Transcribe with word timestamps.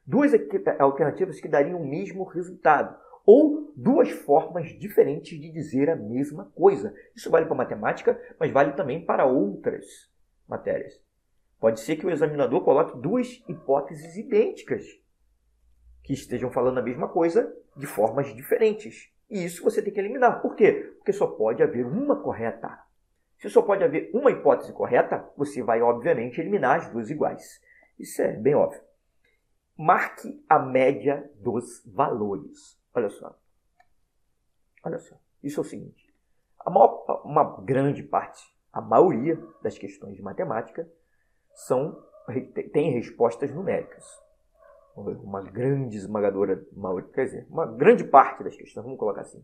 Duas 0.06 0.32
alternativas 0.80 1.40
que 1.40 1.48
dariam 1.48 1.80
o 1.80 1.88
mesmo 1.88 2.24
resultado 2.24 2.98
ou 3.26 3.72
duas 3.76 4.10
formas 4.10 4.70
diferentes 4.78 5.40
de 5.40 5.52
dizer 5.52 5.90
a 5.90 5.96
mesma 5.96 6.46
coisa. 6.56 6.94
Isso 7.16 7.30
vale 7.30 7.46
para 7.46 7.56
matemática, 7.56 8.20
mas 8.40 8.52
vale 8.52 8.74
também 8.74 9.06
para 9.06 9.26
outras 9.26 9.86
matérias. 10.48 11.00
Pode 11.60 11.80
ser 11.80 11.96
que 11.96 12.06
o 12.06 12.10
examinador 12.10 12.64
coloque 12.64 13.00
duas 13.00 13.44
hipóteses 13.48 14.18
idênticas 14.18 14.84
que 16.04 16.14
estejam 16.14 16.52
falando 16.52 16.80
a 16.80 16.82
mesma 16.82 17.08
coisa 17.08 17.56
de 17.78 17.86
formas 17.86 18.34
diferentes. 18.36 19.12
E 19.30 19.46
isso 19.46 19.64
você 19.64 19.82
tem 19.82 19.94
que 19.94 20.00
eliminar. 20.00 20.42
Por 20.42 20.56
quê? 20.56 20.92
Porque 20.98 21.14
só 21.14 21.28
pode 21.28 21.62
haver 21.62 21.86
uma 21.86 22.22
correta. 22.22 22.80
Se 23.38 23.50
só 23.50 23.62
pode 23.62 23.84
haver 23.84 24.12
uma 24.14 24.32
hipótese 24.32 24.74
correta, 24.74 25.28
você 25.38 25.64
vai, 25.64 25.82
obviamente, 25.82 26.42
eliminar 26.42 26.78
as 26.78 26.90
duas 26.90 27.10
iguais. 27.10 27.62
Isso 27.98 28.22
é 28.22 28.34
bem 28.34 28.56
óbvio. 28.56 28.82
Marque 29.78 30.44
a 30.50 30.60
média 30.60 31.30
dos 31.36 31.84
valores. 31.86 32.81
Olha 32.94 33.10
só. 33.10 33.38
Olha 34.84 35.00
só. 35.00 35.16
Isso 35.44 35.60
é 35.60 35.62
o 35.62 35.66
seguinte. 35.66 36.14
Maior, 36.66 37.22
uma 37.26 37.62
grande 37.62 38.04
parte, 38.04 38.44
a 38.72 38.82
maioria 38.82 39.36
das 39.62 39.78
questões 39.78 40.16
de 40.16 40.22
matemática 40.22 40.88
são 41.54 42.04
tem 42.72 42.92
respostas 42.92 43.54
numéricas. 43.54 44.06
Uma 44.96 45.42
grande 45.42 45.98
esmagadora, 45.98 46.64
quer 47.14 47.26
dizer, 47.26 47.48
uma 47.50 47.66
grande 47.66 48.04
parte 48.04 48.44
das 48.44 48.56
questões, 48.56 48.84
vamos 48.84 49.00
colocar 49.00 49.22
assim, 49.22 49.44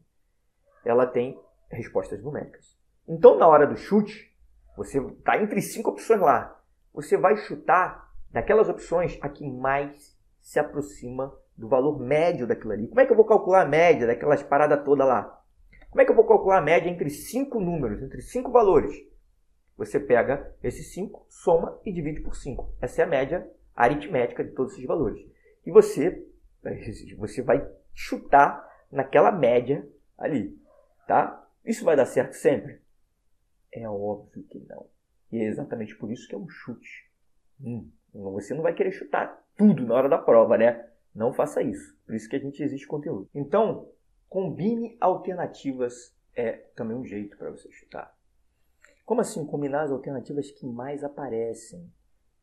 ela 0.86 1.08
tem 1.08 1.42
respostas 1.70 2.22
numéricas. 2.22 2.78
Então, 3.08 3.38
na 3.38 3.48
hora 3.48 3.66
do 3.66 3.78
chute, 3.78 4.36
você 4.76 5.00
está 5.00 5.42
entre 5.42 5.62
cinco 5.62 5.92
opções 5.92 6.20
lá. 6.20 6.62
Você 6.94 7.18
vai 7.18 7.38
chutar 7.38 8.14
daquelas 8.30 8.70
opções 8.70 9.18
a 9.22 9.30
que 9.30 9.50
mais 9.50 10.18
se 10.42 10.60
aproxima 10.60 11.34
do 11.58 11.68
valor 11.68 12.00
médio 12.00 12.46
daquilo 12.46 12.74
ali. 12.74 12.88
Como 12.88 13.00
é 13.00 13.06
que 13.06 13.12
eu 13.12 13.16
vou 13.16 13.26
calcular 13.26 13.64
a 13.64 13.68
média 13.68 14.06
daquelas 14.06 14.44
paradas 14.44 14.84
todas 14.86 15.08
lá? 15.08 15.44
Como 15.90 16.02
é 16.02 16.06
que 16.06 16.12
eu 16.12 16.16
vou 16.16 16.28
calcular 16.28 16.60
a 16.60 16.62
média 16.62 16.90
entre 16.90 17.10
cinco 17.10 17.60
números, 17.60 18.02
entre 18.04 18.22
cinco 18.22 18.52
valores? 18.52 18.96
Você 19.78 20.00
pega 20.00 20.56
esses 20.64 20.94
cinco, 20.94 21.26
soma 21.30 21.80
e 21.86 21.92
divide 21.92 22.22
por 22.22 22.36
5. 22.36 22.76
Essa 22.82 23.02
é 23.02 23.06
a 23.06 23.08
média 23.08 23.50
aritmética 23.76 24.44
de 24.44 24.52
todos 24.52 24.74
esses 24.74 24.86
valores. 24.86 25.24
E 25.66 25.72
você, 25.72 26.26
você 27.18 27.42
vai 27.42 27.68
chutar 27.94 28.68
naquela 28.92 29.32
média 29.32 29.88
ali, 30.18 30.58
tá? 31.08 31.48
Isso 31.64 31.86
vai 31.86 31.96
dar 31.96 32.06
certo 32.06 32.34
sempre? 32.34 32.82
É 33.72 33.88
óbvio 33.88 34.44
que 34.44 34.60
não. 34.68 34.88
E 35.32 35.40
é 35.40 35.46
exatamente 35.46 35.96
por 35.96 36.12
isso 36.12 36.28
que 36.28 36.34
é 36.34 36.38
um 36.38 36.50
chute. 36.50 37.12
Hum, 37.62 37.90
você 38.14 38.54
não 38.54 38.64
vai 38.64 38.74
querer 38.74 38.92
chutar 38.92 39.44
tudo 39.56 39.86
na 39.86 39.94
hora 39.94 40.10
da 40.10 40.18
prova, 40.18 40.58
né? 40.58 40.88
Não 41.18 41.34
faça 41.34 41.64
isso. 41.64 41.98
Por 42.06 42.14
isso 42.14 42.30
que 42.30 42.36
a 42.36 42.40
gente 42.40 42.62
existe 42.62 42.86
conteúdo. 42.86 43.28
Então, 43.34 43.90
combine 44.30 44.96
alternativas 45.02 46.16
é 46.36 46.52
também 46.76 46.96
um 46.96 47.04
jeito 47.04 47.36
para 47.36 47.50
você 47.50 47.72
chutar. 47.72 48.16
Como 49.04 49.20
assim 49.20 49.44
combinar 49.44 49.82
as 49.82 49.92
alternativas 49.92 50.52
que 50.52 50.68
mais 50.68 51.04
aparecem? 51.04 51.92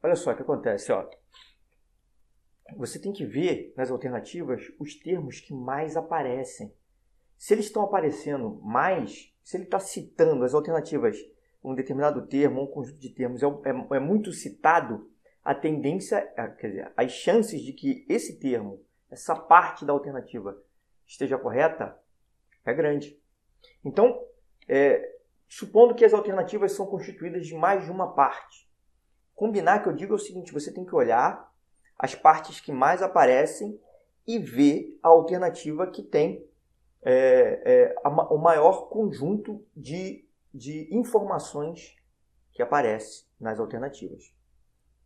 Olha 0.02 0.16
só 0.16 0.32
o 0.32 0.36
que 0.36 0.42
acontece, 0.42 0.90
ó. 0.90 1.08
Você 2.76 2.98
tem 2.98 3.12
que 3.12 3.24
ver 3.24 3.72
nas 3.76 3.92
alternativas 3.92 4.62
os 4.80 4.96
termos 4.96 5.38
que 5.38 5.54
mais 5.54 5.96
aparecem. 5.96 6.74
Se 7.38 7.54
eles 7.54 7.66
estão 7.66 7.84
aparecendo 7.84 8.60
mais, 8.60 9.32
se 9.44 9.56
ele 9.56 9.64
está 9.64 9.78
citando 9.78 10.42
as 10.42 10.52
alternativas, 10.52 11.16
um 11.62 11.76
determinado 11.76 12.26
termo, 12.26 12.62
um 12.62 12.66
conjunto 12.66 12.98
de 12.98 13.10
termos 13.10 13.40
é, 13.40 13.46
é, 13.46 13.96
é 13.96 14.00
muito 14.00 14.32
citado, 14.32 15.08
a 15.44 15.54
tendência, 15.54 16.22
quer 16.58 16.68
dizer, 16.68 16.92
as 16.96 17.12
chances 17.12 17.60
de 17.60 17.72
que 17.72 18.06
esse 18.08 18.38
termo, 18.40 18.82
essa 19.10 19.36
parte 19.36 19.84
da 19.84 19.92
alternativa 19.92 20.58
esteja 21.06 21.36
correta 21.36 21.96
é 22.64 22.72
grande. 22.72 23.20
Então, 23.84 24.24
é, 24.66 25.16
supondo 25.46 25.94
que 25.94 26.04
as 26.04 26.14
alternativas 26.14 26.72
são 26.72 26.86
constituídas 26.86 27.46
de 27.46 27.54
mais 27.54 27.84
de 27.84 27.90
uma 27.90 28.14
parte, 28.14 28.68
combinar 29.34 29.82
que 29.82 29.88
eu 29.88 29.92
digo 29.92 30.12
é 30.12 30.16
o 30.16 30.18
seguinte: 30.18 30.52
você 30.52 30.72
tem 30.72 30.84
que 30.84 30.94
olhar 30.94 31.52
as 31.98 32.14
partes 32.14 32.60
que 32.60 32.72
mais 32.72 33.02
aparecem 33.02 33.78
e 34.26 34.38
ver 34.38 34.98
a 35.02 35.08
alternativa 35.08 35.86
que 35.86 36.02
tem 36.02 36.48
é, 37.02 37.60
é, 37.64 37.94
a, 38.02 38.08
o 38.08 38.38
maior 38.38 38.88
conjunto 38.88 39.64
de, 39.76 40.26
de 40.52 40.88
informações 40.90 41.94
que 42.52 42.62
aparece 42.62 43.26
nas 43.38 43.60
alternativas. 43.60 44.33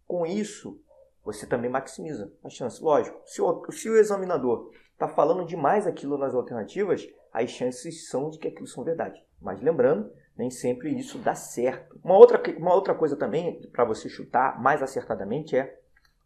Com 0.09 0.25
isso, 0.25 0.81
você 1.23 1.47
também 1.47 1.71
maximiza 1.71 2.33
a 2.43 2.49
chance. 2.49 2.83
Lógico, 2.83 3.21
se 3.27 3.43
o, 3.43 3.71
se 3.71 3.91
o 3.91 3.97
examinador 3.97 4.71
está 4.93 5.07
falando 5.07 5.45
demais 5.45 5.87
aquilo 5.87 6.17
nas 6.17 6.35
alternativas, 6.35 7.07
as 7.31 7.51
chances 7.51 8.09
são 8.09 8.31
de 8.31 8.39
que 8.39 8.49
aquilo 8.49 8.67
são 8.67 8.83
verdade. 8.83 9.23
Mas 9.39 9.61
lembrando, 9.61 10.11
nem 10.37 10.51
sempre 10.51 10.99
isso 10.99 11.19
dá 11.19 11.35
certo. 11.35 12.01
Uma 12.03 12.17
outra, 12.17 12.43
uma 12.57 12.75
outra 12.75 12.95
coisa 12.95 13.15
também 13.15 13.61
para 13.71 13.85
você 13.85 14.09
chutar 14.09 14.59
mais 14.61 14.83
acertadamente 14.83 15.55
é, 15.55 15.79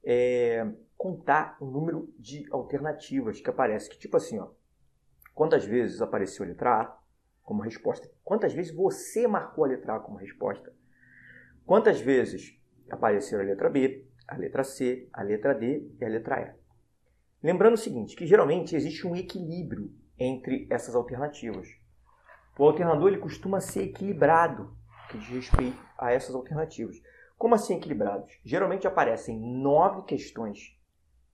é, 0.05 0.73
contar 0.97 1.57
o 1.61 1.67
número 1.67 2.09
de 2.17 2.47
alternativas 2.53 3.41
que 3.41 3.51
aparece. 3.51 3.91
Que 3.91 3.99
tipo 3.99 4.17
assim, 4.17 4.39
ó, 4.39 4.51
quantas 5.35 5.65
vezes 5.65 6.01
apareceu 6.01 6.45
a 6.45 6.49
letra 6.49 6.81
A 6.81 6.99
como 7.43 7.63
resposta? 7.63 8.09
Quantas 8.23 8.55
vezes 8.55 8.73
você 8.73 9.27
marcou 9.27 9.65
a 9.65 9.69
letra 9.69 9.97
A 9.97 10.01
como 10.01 10.17
resposta? 10.19 10.73
Quantas 11.67 12.01
vezes 12.01 12.62
apareceram 12.91 13.43
a 13.43 13.47
letra 13.47 13.69
B, 13.69 14.05
a 14.27 14.37
letra 14.37 14.65
C, 14.65 15.09
a 15.13 15.23
letra 15.23 15.55
D 15.55 15.91
e 16.01 16.05
a 16.05 16.09
letra 16.09 16.41
E. 16.41 16.63
Lembrando 17.43 17.75
o 17.75 17.79
seguinte, 17.79 18.15
que 18.15 18.27
geralmente 18.27 18.77
existe 18.77 19.07
um 19.07 19.17
equilíbrio 19.17 19.93
entre 20.19 20.67
essas 20.71 20.95
alternativas. 20.95 21.69
O 22.59 22.65
alternador 22.65 23.09
ele 23.09 23.19
costuma 23.19 23.61
ser 23.61 23.83
equilibrado 23.85 24.77
que 25.13 25.19
diz 25.19 25.29
respeito 25.29 25.79
a 25.99 26.13
essas 26.13 26.35
alternativas. 26.35 27.01
Como 27.37 27.55
assim 27.55 27.77
equilibrados? 27.77 28.33
Geralmente 28.45 28.87
aparecem 28.87 29.39
nove 29.39 30.03
questões 30.03 30.79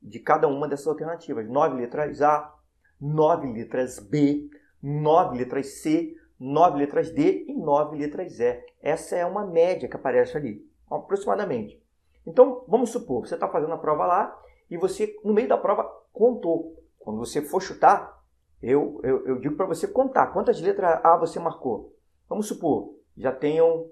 de 0.02 0.18
cada 0.18 0.48
uma 0.48 0.68
dessas 0.68 0.86
alternativas. 0.86 1.48
Nove 1.48 1.76
letras 1.76 2.20
A, 2.22 2.54
nove 3.00 3.52
letras 3.52 3.98
B, 3.98 4.48
nove 4.82 5.38
letras 5.38 5.80
C, 5.80 6.16
nove 6.38 6.78
letras 6.78 7.10
D 7.10 7.44
e 7.46 7.54
nove 7.54 7.96
letras 7.96 8.40
E. 8.40 8.64
Essa 8.80 9.16
é 9.16 9.24
uma 9.24 9.46
média 9.46 9.88
que 9.88 9.96
aparece 9.96 10.36
ali, 10.36 10.67
aproximadamente. 10.90 11.82
Então, 12.26 12.64
vamos 12.68 12.90
supor, 12.90 13.26
você 13.26 13.34
está 13.34 13.48
fazendo 13.48 13.72
a 13.72 13.78
prova 13.78 14.06
lá 14.06 14.42
e 14.70 14.76
você, 14.76 15.16
no 15.24 15.32
meio 15.32 15.48
da 15.48 15.56
prova, 15.56 15.84
contou. 16.12 16.76
Quando 16.98 17.18
você 17.18 17.40
for 17.40 17.60
chutar, 17.60 18.22
eu, 18.60 19.00
eu, 19.02 19.26
eu 19.26 19.40
digo 19.40 19.56
para 19.56 19.66
você 19.66 19.88
contar 19.88 20.28
quantas 20.28 20.60
letras 20.60 21.00
A 21.04 21.16
você 21.16 21.38
marcou. 21.38 21.94
Vamos 22.28 22.46
supor, 22.46 22.94
já 23.16 23.32
tenham 23.32 23.90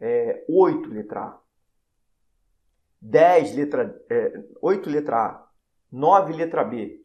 é, 0.00 0.44
oito 0.48 0.88
letras 0.90 1.22
A. 1.22 1.46
10 3.00 3.54
letra, 3.54 4.04
é, 4.10 4.42
8 4.60 4.90
letra 4.90 5.16
A, 5.16 5.48
9 5.92 6.32
letra 6.32 6.64
B, 6.64 7.04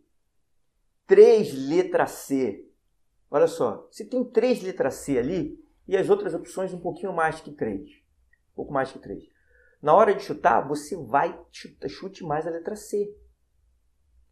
3 1.06 1.54
letra 1.68 2.08
C. 2.08 2.68
Olha 3.30 3.48
só, 3.48 3.88
se 3.92 4.10
tem 4.10 4.24
3 4.24 4.64
letra 4.64 4.90
C 4.90 5.18
ali 5.20 5.64
e 5.88 5.96
as 5.96 6.10
outras 6.10 6.34
opções 6.34 6.74
um 6.74 6.80
pouquinho 6.80 7.14
mais 7.14 7.40
que 7.40 7.52
3. 7.52 7.82
Um 7.82 8.56
pouco 8.56 8.74
mais 8.74 8.92
que 8.92 9.00
3. 9.00 9.24
Na 9.82 9.94
hora 9.96 10.14
de 10.14 10.24
chutar, 10.24 10.68
você 10.68 10.96
vai 10.96 11.40
chutar, 11.52 11.90
chute 11.90 12.24
mais 12.24 12.46
a 12.46 12.52
letra 12.52 12.76
C. 12.76 13.16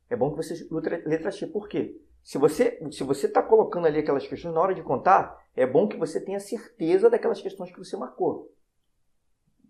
É 0.09 0.15
bom 0.15 0.31
que 0.31 0.37
você 0.37 0.55
chute 0.55 0.93
a 0.93 1.09
letra 1.09 1.31
C. 1.31 1.47
Por 1.47 1.67
quê? 1.67 1.99
Se 2.23 2.37
você 2.37 2.79
se 2.91 3.03
você 3.03 3.25
está 3.25 3.41
colocando 3.41 3.87
ali 3.87 3.99
aquelas 3.99 4.27
questões 4.27 4.53
na 4.53 4.61
hora 4.61 4.75
de 4.75 4.83
contar, 4.83 5.35
é 5.55 5.65
bom 5.65 5.87
que 5.87 5.97
você 5.97 6.23
tenha 6.23 6.39
certeza 6.39 7.09
daquelas 7.09 7.41
questões 7.41 7.71
que 7.71 7.79
você 7.79 7.97
marcou. 7.97 8.53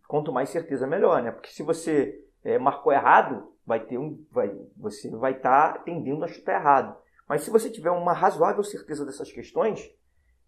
Quanto 0.07 0.33
mais 0.33 0.49
certeza, 0.49 0.87
melhor, 0.87 1.21
né? 1.21 1.31
Porque 1.31 1.51
se 1.51 1.63
você 1.63 2.25
é, 2.43 2.57
marcou 2.57 2.91
errado, 2.91 3.53
vai 3.65 3.85
ter 3.85 3.97
um, 3.97 4.25
vai, 4.31 4.49
você 4.75 5.09
vai 5.09 5.33
estar 5.33 5.73
tá 5.73 5.79
tendendo 5.79 6.25
a 6.25 6.27
chutar 6.27 6.59
errado. 6.59 6.97
Mas 7.27 7.43
se 7.43 7.51
você 7.51 7.69
tiver 7.69 7.91
uma 7.91 8.11
razoável 8.11 8.63
certeza 8.63 9.05
dessas 9.05 9.31
questões, 9.31 9.89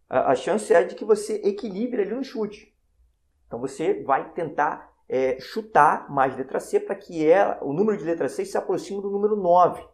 a, 0.09 0.31
a 0.31 0.35
chance 0.35 0.73
é 0.73 0.83
de 0.83 0.95
que 0.95 1.05
você 1.05 1.35
equilibre 1.43 2.01
ali 2.01 2.13
no 2.13 2.23
chute. 2.23 2.75
Então 3.45 3.59
você 3.59 4.03
vai 4.03 4.31
tentar 4.33 4.90
é, 5.11 5.37
chutar 5.41 6.09
mais 6.09 6.37
letra 6.37 6.57
C 6.61 6.79
para 6.79 6.95
que 6.95 7.27
ela, 7.27 7.61
o 7.61 7.73
número 7.73 7.97
de 7.97 8.05
letra 8.05 8.29
C 8.29 8.45
se 8.45 8.57
aproxime 8.57 9.01
do 9.01 9.09
número 9.09 9.35
9. 9.35 9.85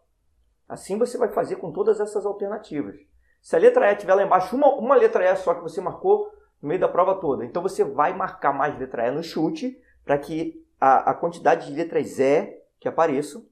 Assim 0.69 0.95
você 0.95 1.17
vai 1.17 1.29
fazer 1.29 1.55
com 1.55 1.71
todas 1.71 1.99
essas 1.99 2.23
alternativas. 2.23 2.95
Se 3.41 3.55
a 3.55 3.59
letra 3.59 3.89
E 3.89 3.95
estiver 3.95 4.13
lá 4.13 4.21
embaixo, 4.21 4.55
uma, 4.55 4.75
uma 4.75 4.95
letra 4.95 5.25
E 5.27 5.35
só 5.35 5.55
que 5.55 5.61
você 5.61 5.81
marcou, 5.81 6.31
no 6.61 6.69
meio 6.69 6.79
da 6.79 6.87
prova 6.87 7.15
toda. 7.19 7.43
Então 7.43 7.63
você 7.63 7.83
vai 7.83 8.15
marcar 8.15 8.53
mais 8.53 8.77
letra 8.77 9.07
E 9.07 9.11
no 9.11 9.23
chute 9.23 9.81
para 10.05 10.19
que 10.19 10.63
a, 10.79 11.09
a, 11.09 11.13
quantidade 11.15 11.65
de 11.65 11.73
letras 11.73 12.19
E 12.19 12.61
que 12.79 12.87
apareçam 12.87 13.43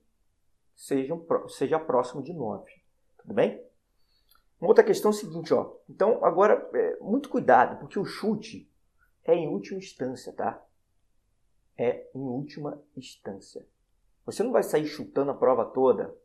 seja, 0.75 1.19
seja 1.47 1.79
próximo 1.79 2.21
de 2.21 2.31
9. 2.31 2.63
Tudo 3.18 3.33
bem? 3.33 3.59
Uma 4.61 4.69
outra 4.69 4.83
questão 4.83 5.09
é 5.09 5.13
o 5.15 5.18
seguinte, 5.18 5.51
ó. 5.51 5.73
Então, 5.89 6.23
agora, 6.23 6.69
é, 6.75 6.97
muito 7.01 7.27
cuidado, 7.27 7.79
porque 7.79 7.97
o 7.97 8.06
chute 8.06 8.71
é 9.23 9.33
em 9.33 9.47
última 9.47 9.79
instância, 9.79 10.31
tá? 10.31 10.63
É 11.77 12.07
em 12.16 12.22
última 12.22 12.81
instância. 12.95 13.66
Você 14.25 14.42
não 14.42 14.51
vai 14.51 14.63
sair 14.63 14.86
chutando 14.86 15.31
a 15.31 15.36
prova 15.36 15.66
toda, 15.66 16.16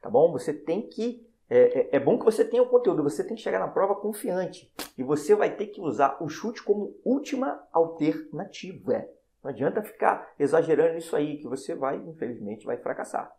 tá 0.00 0.08
bom? 0.08 0.32
Você 0.32 0.52
tem 0.54 0.88
que 0.88 1.26
é, 1.48 1.58
é, 1.58 1.96
é, 1.96 2.00
bom 2.00 2.18
que 2.18 2.24
você 2.24 2.44
tenha 2.44 2.62
o 2.62 2.68
conteúdo, 2.68 3.02
você 3.02 3.22
tem 3.22 3.36
que 3.36 3.42
chegar 3.42 3.58
na 3.58 3.68
prova 3.68 3.94
confiante. 3.94 4.72
E 4.96 5.02
você 5.02 5.34
vai 5.34 5.54
ter 5.54 5.66
que 5.66 5.80
usar 5.80 6.16
o 6.20 6.28
chute 6.28 6.62
como 6.62 6.96
última 7.04 7.62
alternativa. 7.72 9.06
Não 9.42 9.50
adianta 9.50 9.82
ficar 9.82 10.32
exagerando 10.38 10.94
nisso 10.94 11.14
aí, 11.14 11.36
que 11.36 11.46
você 11.46 11.74
vai, 11.74 11.96
infelizmente, 11.96 12.64
vai 12.64 12.78
fracassar. 12.78 13.30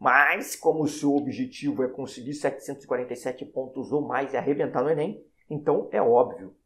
Mas, 0.00 0.56
como 0.56 0.82
o 0.82 0.88
seu 0.88 1.14
objetivo 1.14 1.84
é 1.84 1.88
conseguir 1.88 2.34
747 2.34 3.44
pontos 3.46 3.92
ou 3.92 4.02
mais 4.02 4.32
e 4.32 4.36
arrebentar 4.36 4.82
no 4.82 4.90
Enem, 4.90 5.24
então 5.48 5.88
é 5.92 6.02
óbvio 6.02 6.56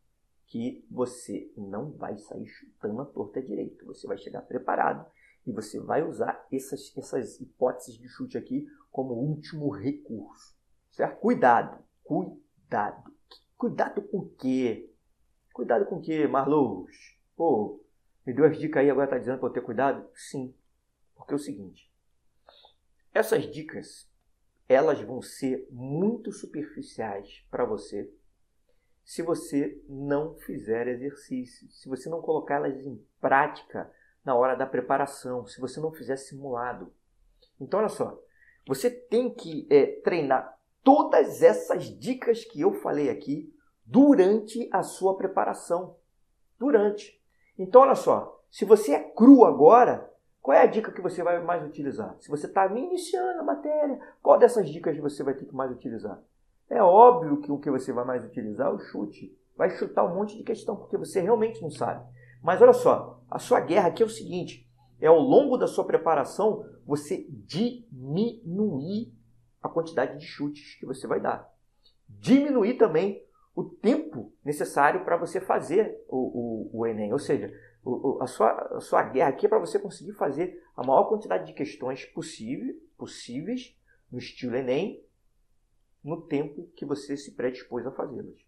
que 0.47 0.85
você 0.91 1.51
não 1.57 1.93
vai 1.93 2.17
sair 2.19 2.47
chutando 2.47 3.01
a 3.03 3.05
torta 3.05 3.43
direito. 3.43 3.85
Você 3.87 4.07
vai 4.07 4.17
chegar 4.17 4.43
preparado 4.43 5.05
e 5.47 5.53
você 5.53 5.81
vai 5.81 6.03
usar 6.03 6.47
essas, 6.53 6.93
essas 6.97 7.41
hipóteses 7.41 7.99
de 7.99 8.09
chute 8.09 8.39
aqui 8.39 8.67
como 8.91 9.15
último 9.15 9.71
recurso. 9.71 10.57
Certo? 10.91 11.21
Cuidado. 11.21 11.85
Cuidado. 12.05 13.13
Cuidado 13.57 14.03
com 14.03 14.19
o 14.19 14.29
quê? 14.31 14.91
Cuidado 15.53 15.87
com 15.87 15.97
o 15.97 16.01
quê, 16.01 16.27
Marlous? 16.27 17.17
Pô, 17.37 17.83
me 18.25 18.33
deu 18.33 18.45
as 18.45 18.59
dicas 18.59 18.83
aí, 18.83 18.91
agora 18.91 19.09
tá 19.09 19.19
dizendo 19.19 19.39
para 19.39 19.49
eu 19.49 19.53
ter 19.53 19.63
cuidado? 19.63 20.09
Sim. 20.15 20.55
Porque 21.15 21.33
é 21.33 21.37
o 21.37 21.39
seguinte. 21.39 21.91
Essas 23.13 23.51
dicas, 23.51 24.09
elas 24.69 25.01
vão 25.01 25.23
ser 25.23 25.67
muito 25.71 26.31
superficiais 26.33 27.45
para 27.51 27.65
você 27.65 28.13
se 29.07 29.23
você 29.23 29.81
não 29.89 30.35
fizer 30.35 30.89
exercício, 30.89 31.71
se 31.71 31.89
você 31.89 32.11
não 32.11 32.21
colocá-las 32.21 32.85
em 32.85 33.01
prática 33.21 33.89
na 34.25 34.35
hora 34.35 34.57
da 34.57 34.67
preparação, 34.67 35.47
se 35.47 35.61
você 35.61 35.79
não 35.79 35.93
fizer 35.93 36.17
simulado. 36.17 36.93
Então, 37.61 37.79
olha 37.79 37.89
só, 37.89 38.21
você 38.67 38.91
tem 38.91 39.33
que 39.33 39.65
é, 39.71 40.01
treinar 40.01 40.59
todas 40.83 41.41
essas 41.41 41.85
dicas 41.85 42.45
que 42.45 42.61
eu 42.61 42.73
falei 42.75 43.09
aqui 43.09 43.55
durante 43.85 44.69
a 44.73 44.83
sua 44.83 45.17
preparação. 45.17 45.97
Durante. 46.59 47.23
Então, 47.57 47.83
olha 47.83 47.95
só, 47.95 48.43
se 48.51 48.65
você 48.65 48.93
é 48.93 49.05
cru 49.11 49.45
agora, 49.45 50.13
qual 50.43 50.57
é 50.57 50.63
a 50.63 50.67
dica 50.67 50.91
que 50.91 51.01
você 51.01 51.23
vai 51.23 51.41
mais 51.41 51.65
utilizar? 51.65 52.17
Se 52.19 52.29
você 52.29 52.47
está 52.47 52.67
iniciando 52.67 53.39
a 53.39 53.45
matéria, 53.45 54.01
qual 54.21 54.37
dessas 54.37 54.69
dicas 54.69 54.99
você 54.99 55.23
vai 55.23 55.35
ter 55.35 55.45
que 55.45 55.55
mais 55.55 55.71
utilizar? 55.71 56.21
É 56.69 56.83
óbvio 56.83 57.41
que 57.41 57.51
o 57.51 57.59
que 57.59 57.71
você 57.71 57.93
vai 57.93 58.05
mais 58.05 58.25
utilizar 58.25 58.69
é 58.69 58.75
o 58.75 58.79
chute. 58.79 59.37
Vai 59.57 59.71
chutar 59.71 60.05
um 60.05 60.15
monte 60.15 60.37
de 60.37 60.43
questão, 60.43 60.77
porque 60.77 60.97
você 60.97 61.21
realmente 61.21 61.63
não 61.63 61.71
sabe. 61.71 62.05
Mas 62.43 62.61
olha 62.61 62.73
só, 62.73 63.23
a 63.31 63.39
sua 63.39 63.61
guerra 63.61 63.89
aqui 63.89 64.03
é 64.03 64.07
o 64.07 64.11
seguinte: 64.11 64.69
é 65.01 65.07
ao 65.07 65.19
longo 65.19 65.57
da 65.57 65.67
sua 65.67 65.85
preparação 65.85 66.65
você 66.85 67.27
diminuir 67.31 69.13
a 69.63 69.69
quantidade 69.69 70.19
de 70.19 70.25
chutes 70.25 70.79
que 70.79 70.87
você 70.87 71.07
vai 71.07 71.21
dar. 71.21 71.49
Diminuir 72.09 72.75
também 72.75 73.25
o 73.55 73.65
tempo 73.65 74.33
necessário 74.45 75.05
para 75.05 75.17
você 75.17 75.41
fazer 75.41 76.05
o, 76.09 76.71
o, 76.75 76.81
o 76.81 76.87
Enem. 76.87 77.13
Ou 77.13 77.19
seja, 77.19 77.53
o, 77.83 78.19
a, 78.21 78.27
sua, 78.27 78.51
a 78.77 78.81
sua 78.81 79.03
guerra 79.03 79.31
aqui 79.31 79.47
é 79.47 79.49
para 79.49 79.59
você 79.59 79.79
conseguir 79.79 80.13
fazer 80.13 80.63
a 80.77 80.85
maior 80.85 81.05
quantidade 81.05 81.47
de 81.47 81.53
questões 81.55 82.05
possível, 82.05 82.75
possíveis 82.99 83.77
no 84.11 84.19
estilo 84.19 84.57
Enem 84.57 85.06
no 86.07 86.23
tempo 86.23 86.71
que 86.77 86.85
você 86.85 87.17
se 87.17 87.33
predispôs 87.33 87.85
a 87.85 87.91
fazê-las. 87.91 88.39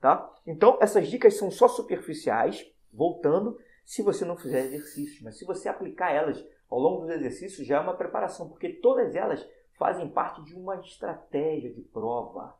Tá? 0.00 0.34
Então, 0.46 0.78
essas 0.80 1.06
dicas 1.08 1.36
são 1.36 1.50
só 1.50 1.68
superficiais, 1.68 2.66
voltando, 2.90 3.58
se 3.84 4.02
você 4.02 4.24
não 4.24 4.34
fizer 4.34 4.64
exercícios. 4.64 5.20
Mas 5.20 5.36
se 5.36 5.44
você 5.44 5.68
aplicar 5.68 6.10
elas 6.10 6.42
ao 6.70 6.78
longo 6.78 7.02
dos 7.02 7.10
exercícios, 7.10 7.66
já 7.66 7.76
é 7.76 7.80
uma 7.80 7.98
preparação, 7.98 8.48
porque 8.48 8.70
todas 8.70 9.14
elas 9.14 9.46
fazem 9.74 10.08
parte 10.08 10.42
de 10.44 10.54
uma 10.54 10.76
estratégia 10.76 11.70
de 11.70 11.82
prova. 11.82 12.58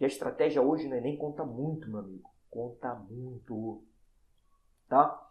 E 0.00 0.04
a 0.06 0.08
estratégia 0.08 0.62
hoje 0.62 0.88
no 0.88 0.96
Enem 0.96 1.18
conta 1.18 1.44
muito, 1.44 1.90
meu 1.90 2.00
amigo. 2.00 2.30
Conta 2.50 2.94
muito. 2.94 3.84
Tá? 4.88 5.30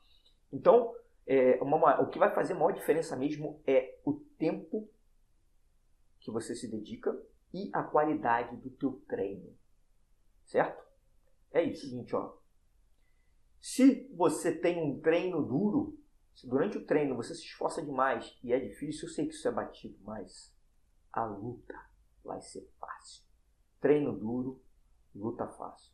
Então, 0.54 0.96
é, 1.26 1.58
uma, 1.64 2.00
o 2.00 2.10
que 2.10 2.20
vai 2.20 2.32
fazer 2.32 2.54
maior 2.54 2.74
diferença 2.74 3.16
mesmo 3.16 3.60
é 3.66 3.98
o 4.06 4.14
tempo 4.38 4.88
que 6.20 6.30
você 6.30 6.54
se 6.54 6.70
dedica 6.70 7.20
e 7.54 7.70
a 7.74 7.84
qualidade 7.84 8.56
do 8.58 8.70
teu 8.70 9.02
treino. 9.08 9.56
Certo? 10.46 10.84
É 11.52 11.64
isso, 11.64 11.88
seguinte, 11.88 12.16
ó. 12.16 12.38
Se 13.60 14.08
você 14.16 14.56
tem 14.56 14.82
um 14.82 15.00
treino 15.00 15.42
duro, 15.42 15.98
se 16.34 16.48
durante 16.48 16.78
o 16.78 16.86
treino 16.86 17.16
você 17.16 17.36
se 17.36 17.44
esforça 17.44 17.84
demais 17.84 18.38
e 18.44 18.52
é 18.52 18.60
difícil, 18.60 19.08
eu 19.08 19.14
sei 19.14 19.28
que 19.28 19.34
isso 19.34 19.48
é 19.48 19.52
batido, 19.52 19.98
mas 20.04 20.56
a 21.12 21.26
luta 21.26 21.76
vai 22.24 22.42
ser 22.42 22.68
fácil. 22.80 23.24
Treino 23.80 24.18
duro, 24.18 24.62
luta 25.14 25.48
fácil. 25.48 25.90